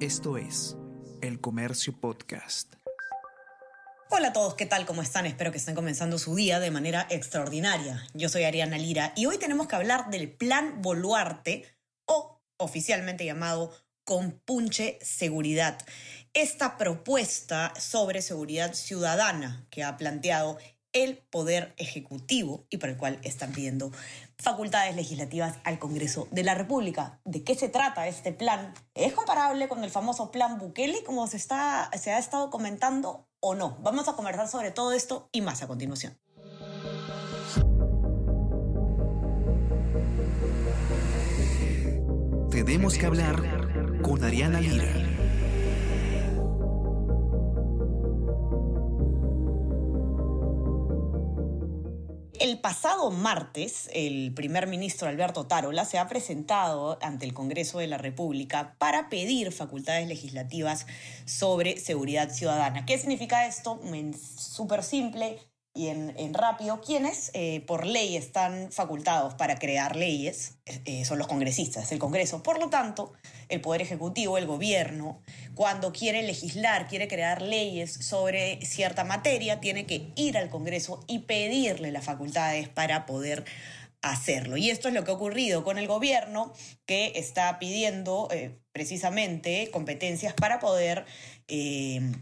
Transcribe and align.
Esto 0.00 0.36
es 0.36 0.76
El 1.22 1.40
Comercio 1.40 1.98
Podcast. 1.98 2.74
Hola 4.10 4.28
a 4.28 4.32
todos, 4.34 4.52
¿qué 4.52 4.66
tal? 4.66 4.84
¿Cómo 4.84 5.00
están? 5.00 5.24
Espero 5.24 5.52
que 5.52 5.56
estén 5.56 5.74
comenzando 5.74 6.18
su 6.18 6.34
día 6.34 6.60
de 6.60 6.70
manera 6.70 7.06
extraordinaria. 7.08 8.06
Yo 8.12 8.28
soy 8.28 8.44
Ariana 8.44 8.76
Lira 8.76 9.14
y 9.16 9.24
hoy 9.24 9.38
tenemos 9.38 9.68
que 9.68 9.76
hablar 9.76 10.10
del 10.10 10.30
Plan 10.30 10.82
Boluarte 10.82 11.64
o 12.04 12.42
oficialmente 12.58 13.24
llamado 13.24 13.72
Compunche 14.04 14.98
Seguridad. 15.00 15.78
Esta 16.34 16.76
propuesta 16.76 17.72
sobre 17.80 18.20
seguridad 18.20 18.74
ciudadana 18.74 19.66
que 19.70 19.82
ha 19.82 19.96
planteado 19.96 20.58
el 20.96 21.18
Poder 21.18 21.74
Ejecutivo 21.76 22.64
y 22.70 22.78
por 22.78 22.88
el 22.88 22.96
cual 22.96 23.18
están 23.22 23.52
pidiendo 23.52 23.92
facultades 24.38 24.96
legislativas 24.96 25.58
al 25.62 25.78
Congreso 25.78 26.26
de 26.30 26.42
la 26.42 26.54
República. 26.54 27.20
¿De 27.24 27.44
qué 27.44 27.54
se 27.54 27.68
trata 27.68 28.08
este 28.08 28.32
plan? 28.32 28.72
¿Es 28.94 29.12
comparable 29.12 29.68
con 29.68 29.84
el 29.84 29.90
famoso 29.90 30.30
plan 30.30 30.58
Bukele, 30.58 31.04
como 31.04 31.26
se, 31.26 31.36
está, 31.36 31.90
se 32.00 32.12
ha 32.12 32.18
estado 32.18 32.48
comentando, 32.48 33.28
o 33.40 33.54
no? 33.54 33.76
Vamos 33.82 34.08
a 34.08 34.14
conversar 34.14 34.48
sobre 34.48 34.70
todo 34.70 34.92
esto 34.92 35.28
y 35.32 35.42
más 35.42 35.62
a 35.62 35.66
continuación. 35.66 36.18
Tenemos 42.50 42.96
que 42.96 43.04
hablar 43.04 44.00
con 44.00 44.24
Ariana 44.24 44.62
Lira. 44.62 45.15
Pasado 52.66 53.12
martes, 53.12 53.88
el 53.92 54.34
primer 54.34 54.66
ministro 54.66 55.06
Alberto 55.06 55.46
Tarola 55.46 55.84
se 55.84 55.98
ha 55.98 56.08
presentado 56.08 56.98
ante 57.00 57.24
el 57.24 57.32
Congreso 57.32 57.78
de 57.78 57.86
la 57.86 57.96
República 57.96 58.74
para 58.78 59.08
pedir 59.08 59.52
facultades 59.52 60.08
legislativas 60.08 60.88
sobre 61.26 61.78
seguridad 61.78 62.28
ciudadana. 62.28 62.84
¿Qué 62.84 62.98
significa 62.98 63.46
esto? 63.46 63.80
Súper 64.36 64.82
simple 64.82 65.38
y 65.76 65.88
en, 65.88 66.34
rápido, 66.34 66.80
quienes 66.80 67.30
eh, 67.34 67.62
por 67.66 67.86
ley 67.86 68.16
están 68.16 68.72
facultados 68.72 69.34
para 69.34 69.56
crear 69.58 69.94
leyes 69.94 70.56
eh, 70.64 71.04
son 71.04 71.18
los 71.18 71.26
congresistas, 71.26 71.92
el 71.92 71.98
Congreso. 71.98 72.42
Por 72.42 72.58
lo 72.58 72.70
tanto, 72.70 73.12
el 73.48 73.60
Poder 73.60 73.82
Ejecutivo, 73.82 74.38
el 74.38 74.46
gobierno, 74.46 75.20
cuando 75.54 75.92
quiere 75.92 76.22
legislar, 76.22 76.88
quiere 76.88 77.08
crear 77.08 77.42
leyes 77.42 77.92
sobre 77.92 78.64
cierta 78.64 79.04
materia, 79.04 79.60
tiene 79.60 79.86
que 79.86 80.08
ir 80.16 80.38
al 80.38 80.48
Congreso 80.48 81.04
y 81.06 81.20
pedirle 81.20 81.92
las 81.92 82.04
facultades 82.04 82.68
para 82.68 83.04
poder 83.04 83.44
hacerlo. 84.00 84.56
Y 84.56 84.70
esto 84.70 84.88
es 84.88 84.94
lo 84.94 85.04
que 85.04 85.10
ha 85.10 85.14
ocurrido 85.14 85.62
con 85.62 85.78
el 85.78 85.86
gobierno, 85.86 86.52
que 86.86 87.12
está 87.16 87.58
pidiendo 87.58 88.28
eh, 88.32 88.58
precisamente 88.72 89.70
competencias 89.70 90.32
para 90.32 90.58
poder 90.58 91.04
em, 91.48 92.12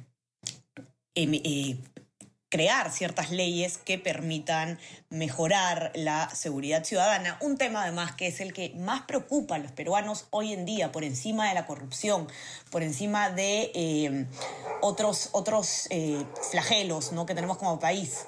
crear 2.54 2.92
ciertas 2.92 3.32
leyes 3.32 3.78
que 3.78 3.98
permitan 3.98 4.78
mejorar 5.10 5.90
la 5.96 6.30
seguridad 6.30 6.84
ciudadana. 6.84 7.36
Un 7.40 7.58
tema 7.58 7.82
además 7.82 8.12
que 8.12 8.28
es 8.28 8.40
el 8.40 8.52
que 8.52 8.72
más 8.76 9.02
preocupa 9.02 9.56
a 9.56 9.58
los 9.58 9.72
peruanos 9.72 10.26
hoy 10.30 10.52
en 10.52 10.64
día, 10.64 10.92
por 10.92 11.02
encima 11.02 11.48
de 11.48 11.54
la 11.54 11.66
corrupción, 11.66 12.28
por 12.70 12.84
encima 12.84 13.28
de 13.30 13.72
eh, 13.74 14.26
otros, 14.82 15.30
otros 15.32 15.88
eh, 15.90 16.24
flagelos 16.52 17.10
¿no? 17.10 17.26
que 17.26 17.34
tenemos 17.34 17.58
como 17.58 17.80
país 17.80 18.20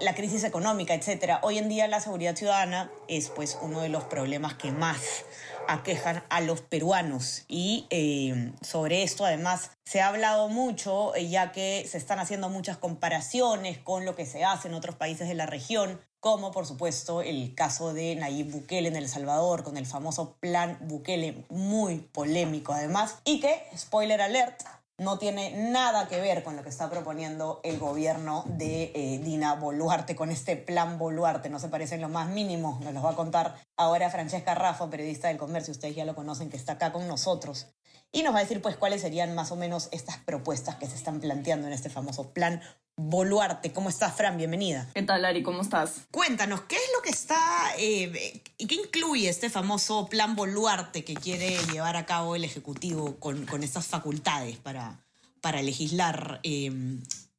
la 0.00 0.14
crisis 0.14 0.44
económica, 0.44 0.92
etcétera. 0.92 1.40
Hoy 1.42 1.56
en 1.56 1.70
día 1.70 1.86
la 1.88 2.00
seguridad 2.00 2.36
ciudadana 2.36 2.90
es 3.08 3.30
pues 3.30 3.58
uno 3.62 3.80
de 3.80 3.88
los 3.88 4.04
problemas 4.04 4.54
que 4.54 4.70
más 4.70 5.24
aquejan 5.68 6.24
a 6.28 6.40
los 6.40 6.60
peruanos. 6.60 7.44
Y 7.48 7.86
eh, 7.90 8.52
sobre 8.62 9.02
esto 9.02 9.24
además 9.24 9.70
se 9.84 10.00
ha 10.00 10.08
hablado 10.08 10.48
mucho, 10.48 11.14
eh, 11.14 11.28
ya 11.28 11.52
que 11.52 11.86
se 11.88 11.98
están 11.98 12.18
haciendo 12.18 12.48
muchas 12.48 12.76
comparaciones 12.76 13.78
con 13.78 14.04
lo 14.04 14.14
que 14.14 14.26
se 14.26 14.44
hace 14.44 14.68
en 14.68 14.74
otros 14.74 14.96
países 14.96 15.28
de 15.28 15.34
la 15.34 15.46
región, 15.46 16.00
como 16.20 16.50
por 16.50 16.66
supuesto 16.66 17.22
el 17.22 17.54
caso 17.54 17.92
de 17.92 18.16
Nayib 18.16 18.50
Bukele 18.50 18.88
en 18.88 18.96
El 18.96 19.08
Salvador, 19.08 19.62
con 19.62 19.76
el 19.76 19.86
famoso 19.86 20.36
plan 20.40 20.78
Bukele, 20.80 21.44
muy 21.50 21.98
polémico 21.98 22.72
además, 22.72 23.18
y 23.24 23.40
que, 23.40 23.62
spoiler 23.76 24.20
alert, 24.20 24.62
no 24.98 25.18
tiene 25.18 25.50
nada 25.70 26.08
que 26.08 26.20
ver 26.20 26.42
con 26.42 26.56
lo 26.56 26.62
que 26.62 26.70
está 26.70 26.88
proponiendo 26.88 27.60
el 27.64 27.78
gobierno 27.78 28.44
de 28.46 28.92
eh, 28.94 29.20
Dina 29.22 29.54
Boluarte 29.54 30.16
con 30.16 30.30
este 30.30 30.56
plan 30.56 30.98
Boluarte. 30.98 31.50
No 31.50 31.58
se 31.58 31.68
parece 31.68 31.96
en 31.96 32.00
lo 32.00 32.08
más 32.08 32.28
mínimo. 32.28 32.80
Nos 32.82 32.94
lo 32.94 33.02
va 33.02 33.10
a 33.10 33.16
contar 33.16 33.56
ahora 33.76 34.10
Francesca 34.10 34.54
Rafa, 34.54 34.88
periodista 34.88 35.28
del 35.28 35.36
comercio. 35.36 35.72
Ustedes 35.72 35.94
ya 35.94 36.06
lo 36.06 36.14
conocen, 36.14 36.48
que 36.48 36.56
está 36.56 36.72
acá 36.72 36.92
con 36.92 37.06
nosotros. 37.08 37.68
Y 38.10 38.22
nos 38.22 38.32
va 38.34 38.38
a 38.38 38.42
decir 38.42 38.62
pues 38.62 38.76
cuáles 38.76 39.02
serían 39.02 39.34
más 39.34 39.52
o 39.52 39.56
menos 39.56 39.88
estas 39.92 40.16
propuestas 40.18 40.76
que 40.76 40.86
se 40.86 40.94
están 40.94 41.20
planteando 41.20 41.66
en 41.66 41.74
este 41.74 41.90
famoso 41.90 42.32
plan 42.32 42.62
Boluarte. 42.96 43.72
¿Cómo 43.72 43.90
estás, 43.90 44.16
Fran? 44.16 44.38
Bienvenida. 44.38 44.88
¿Qué 44.94 45.02
tal, 45.02 45.24
Ari? 45.24 45.42
¿Cómo 45.42 45.60
estás? 45.60 46.06
Cuéntanos, 46.10 46.62
¿qué 46.62 46.76
es 46.76 46.90
lo 46.96 47.02
que 47.02 47.10
está 47.10 47.38
eh, 47.78 48.42
y 48.56 48.66
qué 48.66 48.74
incluye 48.74 49.28
este 49.28 49.50
famoso 49.50 50.06
plan 50.06 50.34
Boluarte 50.34 51.04
que 51.04 51.14
quiere 51.14 51.58
llevar 51.72 51.96
a 51.96 52.06
cabo 52.06 52.36
el 52.36 52.44
Ejecutivo 52.44 53.16
con, 53.16 53.44
con 53.44 53.62
estas 53.62 53.86
facultades 53.86 54.56
para, 54.56 54.98
para 55.42 55.60
legislar 55.60 56.40
eh, 56.42 56.72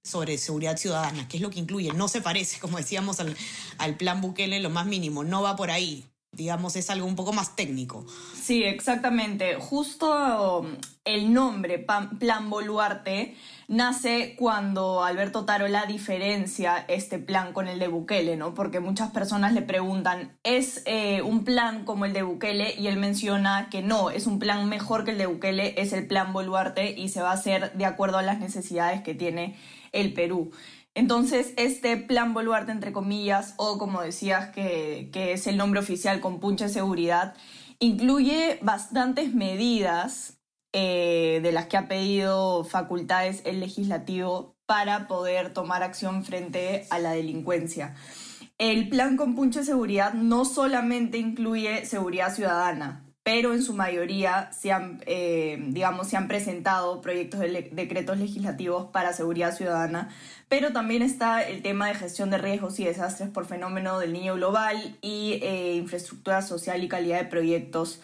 sobre 0.03 0.37
seguridad 0.37 0.77
ciudadana? 0.77 1.27
¿Qué 1.27 1.37
es 1.37 1.43
lo 1.43 1.49
que 1.49 1.59
incluye? 1.59 1.91
No 1.91 2.07
se 2.07 2.21
parece, 2.21 2.59
como 2.59 2.77
decíamos, 2.77 3.19
al, 3.19 3.35
al 3.79 3.97
plan 3.97 4.21
Bukele, 4.21 4.59
lo 4.59 4.69
más 4.69 4.85
mínimo, 4.85 5.23
no 5.23 5.41
va 5.41 5.55
por 5.55 5.71
ahí 5.71 6.05
digamos, 6.31 6.75
es 6.75 6.89
algo 6.89 7.07
un 7.07 7.15
poco 7.15 7.33
más 7.33 7.55
técnico. 7.55 8.05
Sí, 8.33 8.63
exactamente. 8.63 9.55
Justo 9.55 10.65
el 11.03 11.33
nombre 11.33 11.85
Plan 12.19 12.49
Boluarte 12.49 13.35
nace 13.67 14.35
cuando 14.37 15.03
Alberto 15.03 15.45
Tarola 15.45 15.85
diferencia 15.85 16.85
este 16.87 17.17
plan 17.17 17.53
con 17.53 17.67
el 17.67 17.79
de 17.79 17.87
Bukele, 17.87 18.37
¿no? 18.37 18.53
Porque 18.53 18.79
muchas 18.79 19.11
personas 19.11 19.53
le 19.53 19.61
preguntan, 19.61 20.37
¿es 20.43 20.83
eh, 20.85 21.21
un 21.21 21.43
plan 21.43 21.85
como 21.85 22.05
el 22.05 22.13
de 22.13 22.23
Bukele? 22.23 22.75
Y 22.77 22.87
él 22.87 22.97
menciona 22.97 23.69
que 23.69 23.81
no, 23.81 24.09
es 24.09 24.27
un 24.27 24.39
plan 24.39 24.69
mejor 24.69 25.05
que 25.05 25.11
el 25.11 25.17
de 25.17 25.25
Bukele, 25.25 25.73
es 25.81 25.91
el 25.93 26.07
Plan 26.07 26.33
Boluarte 26.33 26.91
y 26.91 27.09
se 27.09 27.21
va 27.21 27.31
a 27.31 27.33
hacer 27.33 27.73
de 27.73 27.85
acuerdo 27.85 28.17
a 28.17 28.21
las 28.21 28.39
necesidades 28.39 29.01
que 29.01 29.15
tiene 29.15 29.55
el 29.91 30.13
Perú. 30.13 30.51
Entonces, 30.97 31.53
este 31.57 31.95
plan 31.95 32.33
Boluarte, 32.33 32.71
entre 32.71 32.91
comillas, 32.91 33.53
o 33.57 33.77
como 33.77 34.01
decías 34.01 34.49
que, 34.49 35.11
es 35.13 35.45
el 35.45 35.55
nombre 35.55 35.79
oficial 35.79 36.21
con 36.21 36.39
puncha 36.39 36.65
de 36.65 36.73
seguridad, 36.73 37.35
incluye 37.77 38.57
bastantes 38.63 39.31
medidas 39.31 40.39
eh, 40.73 41.39
de 41.43 41.51
las 41.51 41.67
que 41.67 41.77
ha 41.77 41.87
pedido 41.87 42.63
facultades 42.63 43.43
el 43.45 43.59
legislativo 43.59 44.55
para 44.65 45.07
poder 45.07 45.53
tomar 45.53 45.83
acción 45.83 46.25
frente 46.25 46.87
a 46.89 46.97
la 46.97 47.11
delincuencia. 47.11 47.93
El 48.57 48.89
plan 48.89 49.17
con 49.17 49.35
puncha 49.35 49.59
de 49.59 49.67
seguridad 49.67 50.13
no 50.13 50.45
solamente 50.45 51.19
incluye 51.19 51.85
seguridad 51.85 52.33
ciudadana, 52.33 53.06
pero 53.27 53.53
en 53.53 53.61
su 53.61 53.73
mayoría 53.73 54.49
se 54.53 54.71
han, 54.71 55.03
eh, 55.05 55.57
digamos, 55.59 56.07
se 56.07 56.15
han 56.15 56.29
presentado 56.29 57.01
proyectos 57.01 57.41
de 57.41 57.69
decretos 57.73 58.17
legislativos 58.17 58.85
para 58.93 59.11
seguridad 59.11 59.53
ciudadana, 59.53 60.15
pero 60.47 60.71
también 60.71 61.01
está 61.01 61.43
el 61.43 61.61
tema 61.61 61.87
de 61.87 61.95
gestión 61.95 62.29
de 62.29 62.37
riesgos 62.37 62.79
y 62.79 62.85
desastres 62.85 63.29
por 63.29 63.45
fenómeno 63.45 63.99
del 63.99 64.13
niño 64.13 64.35
global 64.35 64.97
y 65.01 65.39
eh, 65.43 65.75
infraestructura 65.75 66.41
social 66.41 66.81
y 66.81 66.87
calidad 66.87 67.17
de 67.17 67.25
proyectos. 67.25 67.99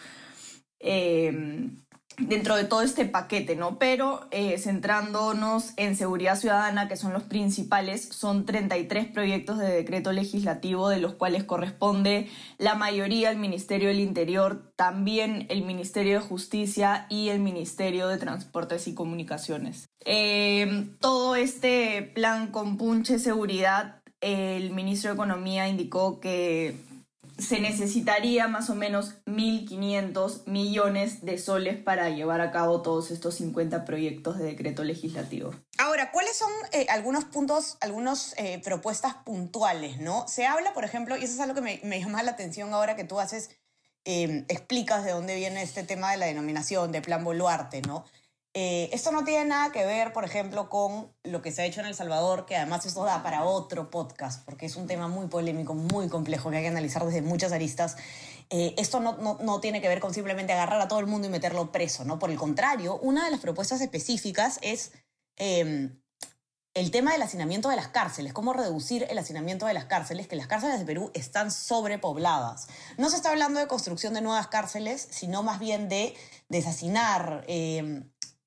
Eh, 0.78 1.70
dentro 2.18 2.56
de 2.56 2.64
todo 2.64 2.82
este 2.82 3.04
paquete, 3.04 3.56
¿no? 3.56 3.78
Pero 3.78 4.26
eh, 4.30 4.58
centrándonos 4.58 5.72
en 5.76 5.96
seguridad 5.96 6.38
ciudadana, 6.38 6.88
que 6.88 6.96
son 6.96 7.12
los 7.12 7.24
principales, 7.24 8.08
son 8.10 8.46
33 8.46 9.06
proyectos 9.08 9.58
de 9.58 9.68
decreto 9.68 10.12
legislativo, 10.12 10.88
de 10.88 11.00
los 11.00 11.14
cuales 11.14 11.44
corresponde 11.44 12.28
la 12.58 12.74
mayoría 12.74 13.30
al 13.30 13.36
Ministerio 13.36 13.88
del 13.88 14.00
Interior, 14.00 14.72
también 14.76 15.46
el 15.50 15.62
Ministerio 15.62 16.20
de 16.20 16.26
Justicia 16.26 17.06
y 17.08 17.28
el 17.28 17.40
Ministerio 17.40 18.08
de 18.08 18.18
Transportes 18.18 18.86
y 18.86 18.94
Comunicaciones. 18.94 19.88
Eh, 20.04 20.86
todo 21.00 21.34
este 21.36 22.02
plan 22.14 22.48
con 22.48 22.76
punche 22.76 23.18
seguridad, 23.18 24.02
el 24.20 24.70
ministro 24.70 25.10
de 25.10 25.14
Economía 25.14 25.68
indicó 25.68 26.20
que 26.20 26.76
se 27.38 27.60
necesitaría 27.60 28.48
más 28.48 28.70
o 28.70 28.74
menos 28.74 29.14
1.500 29.26 30.46
millones 30.46 31.24
de 31.24 31.38
soles 31.38 31.76
para 31.76 32.10
llevar 32.10 32.40
a 32.40 32.50
cabo 32.50 32.82
todos 32.82 33.10
estos 33.10 33.34
50 33.36 33.84
proyectos 33.84 34.38
de 34.38 34.44
decreto 34.44 34.84
legislativo. 34.84 35.54
Ahora, 35.78 36.10
¿cuáles 36.12 36.36
son 36.36 36.50
eh, 36.72 36.86
algunos 36.88 37.24
puntos, 37.24 37.76
algunas 37.80 38.34
eh, 38.38 38.60
propuestas 38.62 39.14
puntuales? 39.24 40.00
¿no? 40.00 40.26
Se 40.28 40.46
habla, 40.46 40.72
por 40.72 40.84
ejemplo, 40.84 41.16
y 41.16 41.24
eso 41.24 41.34
es 41.34 41.40
algo 41.40 41.54
que 41.54 41.80
me, 41.82 42.00
llama 42.00 42.22
la 42.22 42.32
atención 42.32 42.72
ahora 42.72 42.96
que 42.96 43.04
tú 43.04 43.18
haces, 43.18 43.50
em, 44.04 44.44
explicas 44.48 45.04
de 45.04 45.10
dónde 45.10 45.34
viene 45.34 45.62
este 45.62 45.82
tema 45.82 46.12
de 46.12 46.18
la 46.18 46.26
denominación 46.26 46.92
de 46.92 47.02
Plan 47.02 47.24
Boluarte, 47.24 47.82
¿no? 47.82 48.04
Eh, 48.56 48.88
esto 48.92 49.10
no 49.10 49.24
tiene 49.24 49.46
nada 49.46 49.72
que 49.72 49.84
ver, 49.84 50.12
por 50.12 50.24
ejemplo, 50.24 50.70
con 50.70 51.12
lo 51.24 51.42
que 51.42 51.50
se 51.50 51.62
ha 51.62 51.64
hecho 51.64 51.80
en 51.80 51.86
El 51.86 51.96
Salvador, 51.96 52.46
que 52.46 52.56
además 52.56 52.86
esto 52.86 53.02
da 53.02 53.20
para 53.24 53.44
otro 53.44 53.90
podcast, 53.90 54.44
porque 54.44 54.66
es 54.66 54.76
un 54.76 54.86
tema 54.86 55.08
muy 55.08 55.26
polémico, 55.26 55.74
muy 55.74 56.08
complejo, 56.08 56.50
que 56.50 56.58
hay 56.58 56.62
que 56.62 56.68
analizar 56.68 57.04
desde 57.04 57.20
muchas 57.20 57.50
aristas. 57.50 57.96
Eh, 58.50 58.72
esto 58.78 59.00
no, 59.00 59.16
no, 59.16 59.38
no, 59.42 59.60
tiene 59.60 59.80
que 59.80 59.88
ver 59.88 59.98
con 59.98 60.14
simplemente 60.14 60.52
agarrar 60.52 60.80
a 60.80 60.86
todo 60.86 61.00
el 61.00 61.06
mundo 61.06 61.26
y 61.26 61.30
meterlo 61.30 61.72
preso, 61.72 62.04
¿no? 62.04 62.20
Por 62.20 62.30
el 62.30 62.36
contrario, 62.36 62.96
una 62.98 63.24
de 63.24 63.32
las 63.32 63.40
propuestas 63.40 63.80
específicas 63.80 64.60
es 64.62 64.92
eh, 65.36 65.90
el 66.74 66.90
tema 66.90 67.12
del 67.12 67.22
hacinamiento 67.22 67.68
de 67.68 67.76
las 67.76 67.88
cárceles, 67.88 68.32
cómo 68.32 68.52
reducir 68.52 69.06
el 69.08 69.16
hacinamiento 69.18 69.66
de 69.66 69.74
las 69.74 69.84
cárceles, 69.84 70.26
que 70.26 70.34
las 70.34 70.48
cárceles 70.48 70.80
de 70.80 70.84
Perú 70.84 71.12
están 71.14 71.52
sobrepobladas. 71.52 72.66
No 72.98 73.10
se 73.10 73.16
está 73.16 73.30
hablando 73.30 73.60
de 73.60 73.68
construcción 73.68 74.12
de 74.12 74.20
nuevas 74.20 74.48
cárceles, 74.48 75.06
sino 75.10 75.44
más 75.44 75.60
bien 75.60 75.88
de 75.88 76.16
deshacinar, 76.48 77.44
eh, 77.46 78.02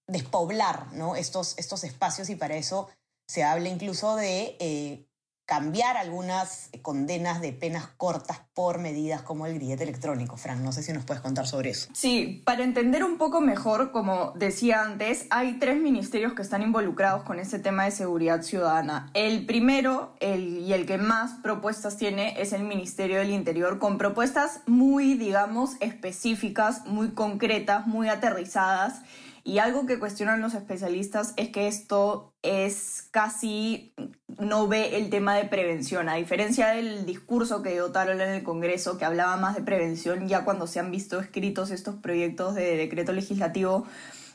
despoblar 0.07 0.93
¿no? 0.93 1.15
estos, 1.15 1.57
estos 1.57 1.83
espacios 1.83 2.29
y 2.29 2.35
para 2.35 2.55
eso 2.55 2.89
se 3.27 3.43
habla 3.43 3.69
incluso 3.69 4.15
de 4.15 4.55
eh, 4.59 5.07
cambiar 5.47 5.95
algunas 5.95 6.69
condenas 6.81 7.39
de 7.39 7.53
penas 7.53 7.87
cortas 7.95 8.41
por 8.53 8.79
medidas 8.79 9.21
como 9.21 9.45
el 9.45 9.55
grillete 9.55 9.83
electrónico. 9.83 10.35
Fran, 10.35 10.61
no 10.61 10.73
sé 10.73 10.83
si 10.83 10.91
nos 10.91 11.05
puedes 11.05 11.23
contar 11.23 11.47
sobre 11.47 11.69
eso. 11.69 11.87
Sí, 11.93 12.41
para 12.45 12.65
entender 12.65 13.05
un 13.05 13.17
poco 13.17 13.39
mejor, 13.39 13.93
como 13.93 14.33
decía 14.35 14.81
antes, 14.81 15.25
hay 15.29 15.57
tres 15.57 15.79
ministerios 15.79 16.33
que 16.33 16.41
están 16.41 16.63
involucrados 16.63 17.23
con 17.23 17.39
este 17.39 17.59
tema 17.59 17.85
de 17.85 17.91
seguridad 17.91 18.41
ciudadana. 18.41 19.09
El 19.13 19.45
primero 19.45 20.13
el, 20.19 20.59
y 20.59 20.73
el 20.73 20.85
que 20.85 20.97
más 20.97 21.39
propuestas 21.41 21.95
tiene 21.95 22.41
es 22.41 22.51
el 22.51 22.63
Ministerio 22.63 23.19
del 23.19 23.29
Interior, 23.29 23.79
con 23.79 23.97
propuestas 23.97 24.59
muy, 24.65 25.13
digamos, 25.13 25.77
específicas, 25.79 26.85
muy 26.87 27.11
concretas, 27.11 27.87
muy 27.87 28.09
aterrizadas. 28.09 29.01
Y 29.47 29.59
algo 29.59 29.85
que 29.85 29.97
cuestionan 29.97 30.41
los 30.41 30.55
especialistas 30.55 31.33
es 31.37 31.47
que 31.47 31.69
esto 31.69 32.33
es 32.41 33.07
casi 33.11 33.93
no 34.27 34.67
ve 34.67 34.97
el 34.97 35.09
tema 35.09 35.35
de 35.35 35.45
prevención, 35.45 36.09
a 36.09 36.15
diferencia 36.15 36.67
del 36.67 37.05
discurso 37.05 37.61
que 37.63 37.71
dio 37.71 37.93
Tarola 37.93 38.27
en 38.27 38.33
el 38.33 38.43
Congreso, 38.43 38.97
que 38.97 39.05
hablaba 39.05 39.37
más 39.37 39.55
de 39.55 39.61
prevención, 39.61 40.27
ya 40.27 40.43
cuando 40.43 40.67
se 40.67 40.81
han 40.81 40.91
visto 40.91 41.21
escritos 41.21 41.71
estos 41.71 41.95
proyectos 41.95 42.55
de 42.55 42.75
decreto 42.75 43.13
legislativo, 43.13 43.87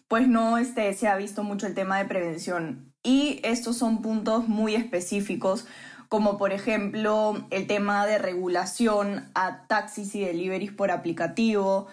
pues 0.09 0.29
no 0.29 0.56
este, 0.56 0.91
se 0.94 1.09
ha 1.09 1.17
visto 1.17 1.44
mucho 1.44 1.67
el 1.67 1.75
tema 1.75 1.99
de 1.99 2.06
prevención. 2.06 2.94
Y 3.03 3.38
estos 3.44 3.76
son 3.76 4.00
puntos 4.00 4.49
muy 4.49 4.75
específicos, 4.75 5.67
como 6.09 6.38
por 6.38 6.55
ejemplo 6.55 7.47
el 7.50 7.67
tema 7.67 8.06
de 8.06 8.17
regulación 8.17 9.31
a 9.35 9.67
taxis 9.67 10.14
y 10.14 10.25
deliveries 10.25 10.73
por 10.73 10.91
aplicativo, 10.91 11.88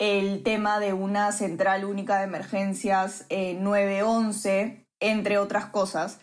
el 0.00 0.42
tema 0.42 0.80
de 0.80 0.94
una 0.94 1.30
central 1.30 1.84
única 1.84 2.18
de 2.18 2.24
emergencias 2.24 3.26
eh, 3.28 3.54
911, 3.60 4.86
entre 4.98 5.38
otras 5.38 5.66
cosas. 5.66 6.18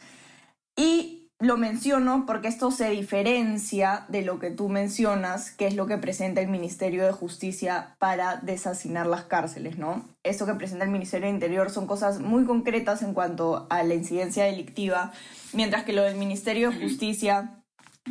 Y 0.76 1.30
lo 1.40 1.58
menciono 1.58 2.26
porque 2.26 2.48
esto 2.48 2.72
se 2.72 2.90
diferencia 2.90 4.06
de 4.10 4.24
lo 4.24 4.40
que 4.40 4.50
tú 4.50 4.68
mencionas, 4.68 5.52
que 5.52 5.68
es 5.68 5.76
lo 5.76 5.86
que 5.86 6.00
presenta 6.00 6.42
el 6.42 6.48
Ministerio 6.48 7.06
de 7.06 7.12
Justicia 7.12 7.96
para 8.00 8.38
desasinar 8.38 9.06
las 9.06 9.26
cárceles, 9.26 9.78
¿no? 9.78 10.04
Esto 10.24 10.48
que 10.48 10.56
presenta 10.56 10.84
el 10.84 10.92
Ministerio 10.92 11.28
de 11.28 11.36
Interior 11.36 11.70
son 11.70 11.86
cosas 11.86 12.20
muy 12.20 12.46
concretas 12.46 13.04
en 13.04 13.14
cuanto 13.14 13.68
a 13.70 13.84
la 13.84 13.94
incidencia 13.94 14.46
delictiva, 14.46 15.12
mientras 15.54 15.84
que 15.84 15.94
lo 15.94 16.02
del 16.02 16.16
Ministerio 16.16 16.72
de 16.72 16.80
Justicia 16.82 17.58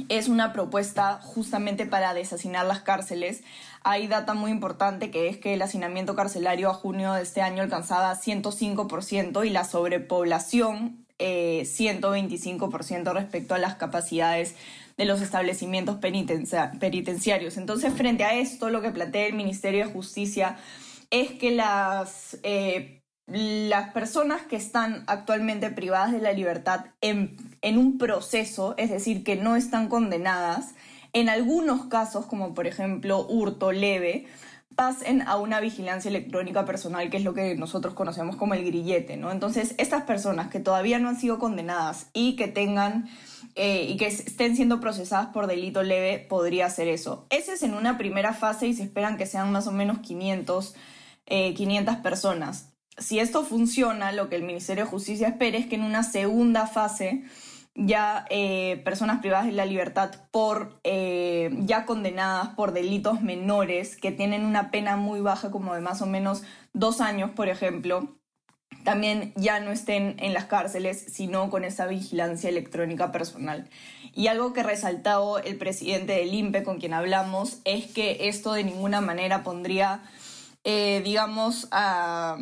es 0.08 0.28
una 0.28 0.52
propuesta 0.52 1.18
justamente 1.22 1.86
para 1.86 2.14
desasinar 2.14 2.66
las 2.66 2.80
cárceles. 2.80 3.42
Hay 3.88 4.08
data 4.08 4.34
muy 4.34 4.50
importante 4.50 5.12
que 5.12 5.28
es 5.28 5.36
que 5.36 5.54
el 5.54 5.62
hacinamiento 5.62 6.16
carcelario 6.16 6.70
a 6.70 6.74
junio 6.74 7.12
de 7.12 7.22
este 7.22 7.40
año 7.40 7.62
alcanzaba 7.62 8.12
105% 8.16 9.46
y 9.46 9.50
la 9.50 9.62
sobrepoblación 9.62 11.06
eh, 11.20 11.62
125% 11.62 13.12
respecto 13.12 13.54
a 13.54 13.58
las 13.58 13.76
capacidades 13.76 14.56
de 14.96 15.04
los 15.04 15.22
establecimientos 15.22 15.98
penitenciarios. 15.98 17.56
Entonces, 17.56 17.94
frente 17.94 18.24
a 18.24 18.34
esto, 18.34 18.70
lo 18.70 18.82
que 18.82 18.90
plantea 18.90 19.26
el 19.26 19.34
Ministerio 19.34 19.86
de 19.86 19.92
Justicia 19.92 20.56
es 21.10 21.30
que 21.30 21.52
las 21.52 22.38
eh, 22.42 23.04
las 23.28 23.90
personas 23.90 24.42
que 24.42 24.56
están 24.56 25.04
actualmente 25.06 25.70
privadas 25.70 26.10
de 26.10 26.20
la 26.20 26.32
libertad 26.32 26.86
en, 27.00 27.36
en, 27.62 27.78
un 27.78 27.98
proceso, 27.98 28.74
es 28.78 28.90
decir, 28.90 29.22
que 29.22 29.36
no 29.36 29.54
están 29.54 29.88
condenadas, 29.88 30.74
en 31.16 31.30
algunos 31.30 31.86
casos, 31.86 32.26
como 32.26 32.54
por 32.54 32.66
ejemplo 32.66 33.26
hurto 33.26 33.72
leve, 33.72 34.26
pasen 34.74 35.22
a 35.22 35.36
una 35.36 35.60
vigilancia 35.60 36.10
electrónica 36.10 36.66
personal, 36.66 37.08
que 37.08 37.16
es 37.16 37.24
lo 37.24 37.32
que 37.32 37.54
nosotros 37.54 37.94
conocemos 37.94 38.36
como 38.36 38.52
el 38.52 38.64
grillete. 38.66 39.14
Entonces, 39.14 39.74
estas 39.78 40.02
personas 40.02 40.50
que 40.50 40.60
todavía 40.60 40.98
no 40.98 41.08
han 41.08 41.18
sido 41.18 41.38
condenadas 41.38 42.10
y 42.12 42.36
que 42.36 42.48
tengan 42.48 43.08
eh, 43.54 43.86
y 43.88 43.96
que 43.96 44.08
estén 44.08 44.54
siendo 44.56 44.78
procesadas 44.78 45.28
por 45.28 45.46
delito 45.46 45.82
leve, 45.82 46.18
podría 46.28 46.66
hacer 46.66 46.88
eso. 46.88 47.26
Ese 47.30 47.54
es 47.54 47.62
en 47.62 47.72
una 47.72 47.96
primera 47.96 48.34
fase 48.34 48.66
y 48.66 48.74
se 48.74 48.82
esperan 48.82 49.16
que 49.16 49.24
sean 49.24 49.50
más 49.50 49.66
o 49.66 49.72
menos 49.72 50.00
500, 50.00 50.74
eh, 51.24 51.54
500 51.54 51.96
personas 51.96 52.76
si 52.98 53.18
esto 53.18 53.44
funciona, 53.44 54.12
lo 54.12 54.28
que 54.28 54.36
el 54.36 54.42
Ministerio 54.42 54.84
de 54.84 54.90
Justicia 54.90 55.28
espera 55.28 55.58
es 55.58 55.66
que 55.66 55.74
en 55.74 55.82
una 55.82 56.02
segunda 56.02 56.66
fase 56.66 57.24
ya 57.76 58.24
eh, 58.30 58.80
personas 58.84 59.20
privadas 59.20 59.46
de 59.46 59.52
la 59.52 59.66
libertad 59.66 60.10
por 60.30 60.80
eh, 60.82 61.50
ya 61.60 61.84
condenadas 61.84 62.48
por 62.48 62.72
delitos 62.72 63.20
menores 63.20 63.96
que 63.96 64.12
tienen 64.12 64.44
una 64.44 64.70
pena 64.70 64.96
muy 64.96 65.20
baja 65.20 65.50
como 65.50 65.74
de 65.74 65.82
más 65.82 66.00
o 66.00 66.06
menos 66.06 66.42
dos 66.72 67.00
años 67.00 67.30
por 67.30 67.48
ejemplo 67.48 68.16
también 68.82 69.32
ya 69.36 69.60
no 69.60 69.72
estén 69.72 70.16
en 70.18 70.32
las 70.32 70.46
cárceles 70.46 71.04
sino 71.12 71.50
con 71.50 71.64
esa 71.64 71.86
vigilancia 71.86 72.48
electrónica 72.48 73.12
personal. 73.12 73.68
Y 74.14 74.28
algo 74.28 74.52
que 74.52 74.62
resaltado 74.62 75.38
el 75.38 75.58
presidente 75.58 76.14
del 76.14 76.32
INPE 76.32 76.62
con 76.62 76.78
quien 76.78 76.94
hablamos 76.94 77.58
es 77.64 77.86
que 77.92 78.28
esto 78.28 78.52
de 78.52 78.64
ninguna 78.64 79.00
manera 79.00 79.42
pondría 79.42 80.02
eh, 80.64 81.00
digamos 81.04 81.68
a 81.70 82.38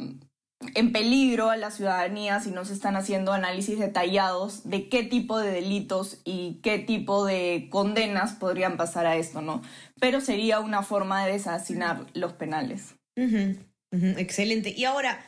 en 0.74 0.92
peligro 0.92 1.50
a 1.50 1.56
la 1.56 1.70
ciudadanía 1.70 2.40
si 2.40 2.50
no 2.50 2.64
se 2.64 2.72
están 2.72 2.96
haciendo 2.96 3.32
análisis 3.32 3.78
detallados 3.78 4.68
de 4.68 4.88
qué 4.88 5.02
tipo 5.02 5.38
de 5.38 5.50
delitos 5.50 6.20
y 6.24 6.60
qué 6.62 6.78
tipo 6.78 7.24
de 7.24 7.68
condenas 7.70 8.32
podrían 8.32 8.76
pasar 8.76 9.06
a 9.06 9.16
esto, 9.16 9.42
¿no? 9.42 9.62
Pero 10.00 10.20
sería 10.20 10.60
una 10.60 10.82
forma 10.82 11.24
de 11.24 11.32
desasinar 11.32 12.06
los 12.14 12.32
penales. 12.32 12.94
Excelente. 13.90 14.74
Y 14.76 14.84
ahora, 14.84 15.24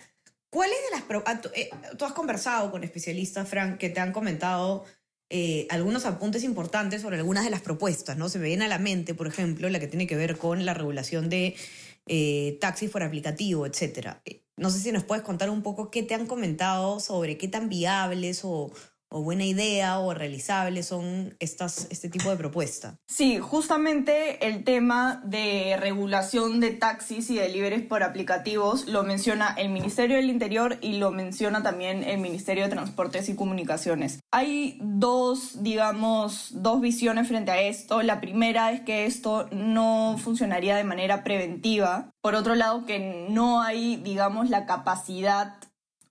¿cuáles 0.50 0.76
de 0.90 0.96
las... 0.98 1.22
Ah, 1.26 1.40
eh, 1.54 1.70
tú 1.96 2.04
has 2.04 2.12
conversado 2.12 2.70
con 2.70 2.84
especialistas, 2.84 3.48
Frank, 3.48 3.78
que 3.78 3.90
te 3.90 4.00
han 4.00 4.12
comentado 4.12 4.84
eh, 5.28 5.66
algunos 5.70 6.06
apuntes 6.06 6.44
importantes 6.44 7.02
sobre 7.02 7.16
algunas 7.16 7.44
de 7.44 7.50
las 7.50 7.60
propuestas, 7.60 8.16
¿no? 8.16 8.28
Se 8.28 8.38
me 8.38 8.46
viene 8.46 8.64
a 8.66 8.68
la 8.68 8.78
mente, 8.78 9.14
por 9.14 9.26
ejemplo, 9.26 9.68
la 9.68 9.80
que 9.80 9.88
tiene 9.88 10.06
que 10.06 10.16
ver 10.16 10.38
con 10.38 10.64
la 10.64 10.74
regulación 10.74 11.28
de 11.28 11.56
eh, 12.06 12.58
taxis 12.60 12.90
por 12.90 13.02
aplicativo, 13.02 13.66
etcétera. 13.66 14.22
No 14.56 14.70
sé 14.70 14.80
si 14.80 14.92
nos 14.92 15.04
puedes 15.04 15.24
contar 15.24 15.50
un 15.50 15.62
poco 15.62 15.90
qué 15.90 16.02
te 16.02 16.14
han 16.14 16.26
comentado 16.26 16.98
sobre 17.00 17.36
qué 17.36 17.48
tan 17.48 17.68
viables 17.68 18.40
o, 18.44 18.72
o 19.08 19.22
buena 19.22 19.44
idea 19.44 19.98
o 19.98 20.14
realizable 20.14 20.82
son 20.82 21.36
estas, 21.38 21.86
este 21.90 22.08
tipo 22.08 22.30
de 22.30 22.36
propuestas. 22.36 22.96
Sí, 23.06 23.38
justamente 23.38 24.46
el 24.46 24.64
tema 24.64 25.22
de 25.24 25.76
regulación 25.78 26.60
de 26.60 26.70
taxis 26.70 27.30
y 27.30 27.36
deliveries 27.36 27.82
por 27.82 28.02
aplicativos 28.02 28.86
lo 28.86 29.02
menciona 29.04 29.54
el 29.56 29.68
Ministerio 29.68 30.16
del 30.16 30.30
Interior 30.30 30.78
y 30.80 30.98
lo 30.98 31.10
menciona 31.10 31.62
también 31.62 32.04
el 32.04 32.18
Ministerio 32.18 32.64
de 32.64 32.70
Transportes 32.70 33.28
y 33.28 33.36
Comunicaciones. 33.36 34.20
Hay 34.32 34.78
dos, 34.82 35.62
digamos, 35.62 36.50
dos 36.62 36.80
visiones 36.80 37.28
frente 37.28 37.50
a 37.50 37.60
esto. 37.60 38.02
La 38.02 38.20
primera 38.20 38.72
es 38.72 38.80
que 38.80 39.06
esto 39.06 39.48
no 39.52 40.16
funcionaría 40.18 40.76
de 40.76 40.84
manera 40.84 41.24
preventiva. 41.24 42.10
Por 42.20 42.34
otro 42.34 42.54
lado, 42.54 42.84
que 42.86 43.26
no 43.30 43.62
hay, 43.62 43.96
digamos, 43.96 44.50
la 44.50 44.66
capacidad 44.66 45.54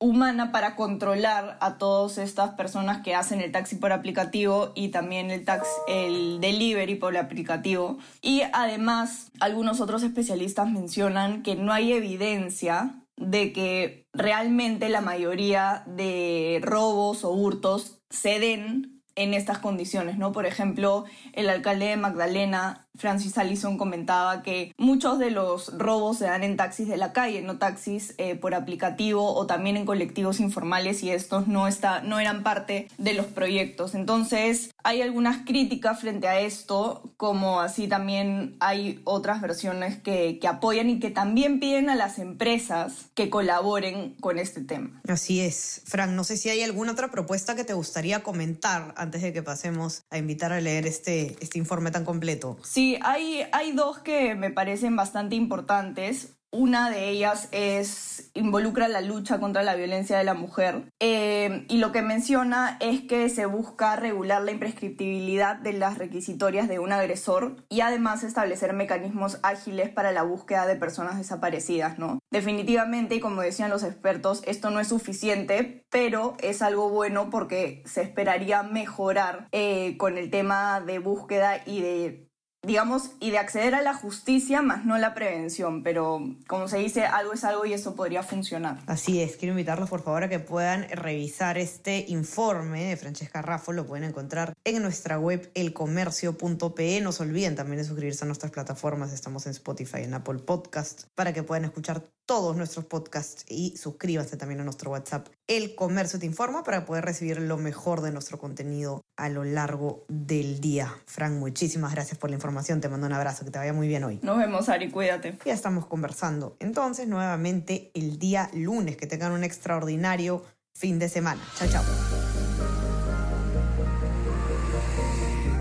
humana 0.05 0.51
para 0.51 0.75
controlar 0.75 1.57
a 1.61 1.79
todas 1.79 2.19
estas 2.19 2.51
personas 2.51 3.01
que 3.01 3.15
hacen 3.15 3.41
el 3.41 3.51
taxi 3.51 3.75
por 3.75 3.91
aplicativo 3.91 4.71
y 4.75 4.89
también 4.89 5.31
el, 5.31 5.43
taxi, 5.43 5.71
el 5.87 6.39
delivery 6.39 6.93
por 6.93 7.17
aplicativo. 7.17 7.97
Y 8.21 8.43
además, 8.53 9.31
algunos 9.39 9.81
otros 9.81 10.03
especialistas 10.03 10.69
mencionan 10.69 11.41
que 11.41 11.55
no 11.55 11.73
hay 11.73 11.93
evidencia 11.93 13.01
de 13.17 13.51
que 13.51 14.05
realmente 14.13 14.89
la 14.89 15.01
mayoría 15.01 15.83
de 15.87 16.59
robos 16.61 17.23
o 17.23 17.31
hurtos 17.31 17.99
se 18.11 18.39
den 18.39 19.01
en 19.15 19.33
estas 19.33 19.57
condiciones, 19.57 20.19
¿no? 20.19 20.33
Por 20.33 20.45
ejemplo, 20.45 21.05
el 21.33 21.49
alcalde 21.49 21.87
de 21.87 21.97
Magdalena 21.97 22.84
Francis 22.97 23.37
Allison 23.37 23.77
comentaba 23.77 24.43
que 24.43 24.73
muchos 24.77 25.19
de 25.19 25.31
los 25.31 25.77
robos 25.77 26.17
se 26.17 26.25
dan 26.25 26.43
en 26.43 26.57
taxis 26.57 26.87
de 26.87 26.97
la 26.97 27.13
calle, 27.13 27.41
no 27.41 27.57
taxis 27.57 28.15
eh, 28.17 28.35
por 28.35 28.53
aplicativo 28.53 29.33
o 29.33 29.45
también 29.45 29.77
en 29.77 29.85
colectivos 29.85 30.39
informales 30.39 31.03
y 31.03 31.11
estos 31.11 31.47
no, 31.47 31.67
está, 31.67 32.01
no 32.01 32.19
eran 32.19 32.43
parte 32.43 32.87
de 32.97 33.13
los 33.13 33.25
proyectos. 33.25 33.95
Entonces 33.95 34.71
hay 34.83 35.01
algunas 35.01 35.45
críticas 35.45 35.99
frente 35.99 36.27
a 36.27 36.39
esto, 36.39 37.13
como 37.17 37.61
así 37.61 37.87
también 37.87 38.55
hay 38.59 39.01
otras 39.03 39.41
versiones 39.41 39.97
que, 39.97 40.39
que 40.39 40.47
apoyan 40.47 40.89
y 40.89 40.99
que 40.99 41.11
también 41.11 41.59
piden 41.59 41.89
a 41.89 41.95
las 41.95 42.19
empresas 42.19 43.07
que 43.13 43.29
colaboren 43.29 44.15
con 44.19 44.39
este 44.39 44.61
tema. 44.61 45.01
Así 45.07 45.41
es. 45.41 45.81
Frank, 45.85 46.11
no 46.11 46.23
sé 46.23 46.37
si 46.37 46.49
hay 46.49 46.61
alguna 46.63 46.91
otra 46.91 47.09
propuesta 47.09 47.55
que 47.55 47.63
te 47.63 47.73
gustaría 47.73 48.23
comentar 48.23 48.93
antes 48.97 49.21
de 49.21 49.33
que 49.33 49.43
pasemos 49.43 50.03
a 50.09 50.17
invitar 50.17 50.53
a 50.53 50.61
leer 50.61 50.85
este, 50.85 51.35
este 51.39 51.57
informe 51.57 51.91
tan 51.91 52.05
completo. 52.05 52.57
Sí, 52.63 52.84
hay, 53.01 53.71
dos 53.73 53.99
que 53.99 54.35
me 54.35 54.51
parecen 54.51 54.95
bastante 54.95 55.35
importantes. 55.35 56.37
Una 56.51 56.89
de 56.89 57.09
ellas 57.09 57.49
es 57.51 58.31
involucra 58.33 58.87
la 58.87 59.01
lucha 59.01 59.41
contra 59.41 59.61
la 59.61 59.75
violencia 59.75 60.17
de 60.17 60.23
la 60.23 60.35
mujer 60.35 60.89
eh, 61.01 61.65
y 61.67 61.79
lo 61.79 61.91
que 61.91 62.01
menciona 62.01 62.77
es 62.79 63.01
que 63.01 63.27
se 63.27 63.45
busca 63.45 63.97
regular 63.97 64.41
la 64.41 64.51
imprescriptibilidad 64.51 65.57
de 65.57 65.73
las 65.73 65.97
requisitorias 65.97 66.69
de 66.69 66.79
un 66.79 66.93
agresor 66.93 67.57
y 67.67 67.81
además 67.81 68.23
establecer 68.23 68.71
mecanismos 68.71 69.39
ágiles 69.43 69.89
para 69.89 70.13
la 70.13 70.23
búsqueda 70.23 70.65
de 70.65 70.77
personas 70.77 71.17
desaparecidas, 71.17 71.99
¿no? 71.99 72.19
Definitivamente, 72.31 73.15
y 73.15 73.19
como 73.19 73.41
decían 73.41 73.69
los 73.69 73.83
expertos, 73.83 74.41
esto 74.45 74.69
no 74.69 74.79
es 74.79 74.87
suficiente, 74.87 75.83
pero 75.89 76.35
es 76.39 76.61
algo 76.61 76.89
bueno 76.89 77.29
porque 77.29 77.83
se 77.85 78.01
esperaría 78.01 78.63
mejorar 78.63 79.49
eh, 79.51 79.97
con 79.97 80.17
el 80.17 80.29
tema 80.29 80.79
de 80.79 80.99
búsqueda 80.99 81.61
y 81.65 81.81
de 81.81 82.29
digamos, 82.65 83.11
y 83.19 83.31
de 83.31 83.37
acceder 83.37 83.75
a 83.75 83.81
la 83.81 83.93
justicia 83.93 84.61
más 84.61 84.85
no 84.85 84.97
la 84.97 85.13
prevención, 85.13 85.83
pero 85.83 86.21
como 86.47 86.67
se 86.67 86.77
dice, 86.77 87.05
algo 87.05 87.33
es 87.33 87.43
algo 87.43 87.65
y 87.65 87.73
eso 87.73 87.95
podría 87.95 88.23
funcionar. 88.23 88.79
Así 88.87 89.21
es, 89.21 89.37
quiero 89.37 89.53
invitarlos 89.53 89.89
por 89.89 90.03
favor 90.03 90.23
a 90.23 90.29
que 90.29 90.39
puedan 90.39 90.87
revisar 90.89 91.57
este 91.57 92.05
informe 92.07 92.85
de 92.85 92.97
Francesca 92.97 93.41
Raffo, 93.41 93.73
lo 93.73 93.85
pueden 93.85 94.05
encontrar 94.05 94.53
en 94.63 94.81
nuestra 94.81 95.19
web 95.19 95.49
elcomercio.pe, 95.53 97.01
no 97.01 97.11
se 97.11 97.23
olviden 97.23 97.55
también 97.55 97.77
de 97.77 97.85
suscribirse 97.85 98.23
a 98.23 98.27
nuestras 98.27 98.51
plataformas, 98.51 99.13
estamos 99.13 99.45
en 99.45 99.51
Spotify, 99.51 100.03
en 100.03 100.13
Apple 100.13 100.39
Podcast, 100.39 101.03
para 101.15 101.33
que 101.33 101.43
puedan 101.43 101.65
escuchar 101.65 102.03
todos 102.25 102.57
nuestros 102.57 102.85
podcasts 102.85 103.45
y 103.47 103.77
suscríbanse 103.77 104.37
también 104.37 104.59
a 104.61 104.63
nuestro 104.63 104.91
WhatsApp. 104.91 105.27
El 105.47 105.75
Comercio 105.75 106.19
te 106.19 106.25
informa 106.25 106.63
para 106.63 106.85
poder 106.85 107.05
recibir 107.05 107.39
lo 107.39 107.57
mejor 107.57 108.01
de 108.01 108.11
nuestro 108.11 108.39
contenido 108.39 109.03
a 109.15 109.29
lo 109.29 109.43
largo 109.43 110.05
del 110.09 110.59
día. 110.59 110.93
Frank, 111.05 111.33
muchísimas 111.33 111.93
gracias 111.93 112.17
por 112.17 112.29
la 112.29 112.35
información. 112.55 112.79
Te 112.79 112.89
mando 112.89 113.07
un 113.07 113.13
abrazo, 113.13 113.43
que 113.43 113.51
te 113.51 113.59
vaya 113.59 113.73
muy 113.73 113.87
bien 113.87 114.03
hoy. 114.03 114.19
Nos 114.21 114.37
vemos, 114.37 114.69
Ari, 114.69 114.89
cuídate. 114.89 115.37
Ya 115.45 115.53
estamos 115.53 115.85
conversando. 115.85 116.55
Entonces, 116.59 117.07
nuevamente 117.07 117.91
el 117.93 118.17
día 118.17 118.49
lunes. 118.53 118.95
Que 118.95 119.07
tengan 119.07 119.33
un 119.33 119.43
extraordinario 119.43 120.43
fin 120.73 120.97
de 120.97 121.09
semana. 121.09 121.41
Chao, 121.57 121.67
chao. 121.67 121.83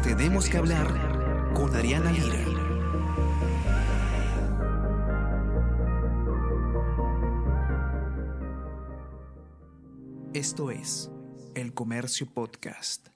Tenemos 0.04 0.48
que 0.48 0.58
hablar 0.58 1.52
con 1.54 1.74
Ariana 1.74 2.12
Lira. 2.12 2.44
Esto 10.32 10.70
es 10.70 11.10
El 11.54 11.74
Comercio 11.74 12.26
Podcast. 12.32 13.13